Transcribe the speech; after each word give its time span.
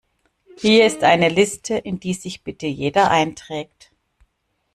Hier 0.57 0.87
ist 0.87 1.03
eine 1.03 1.29
Liste, 1.29 1.77
in 1.77 1.99
die 1.99 2.15
sich 2.15 2.41
bitte 2.43 2.65
jeder 2.65 3.11
einträgt. 3.11 3.91